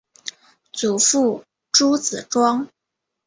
[0.73, 2.67] 祖父朱子庄。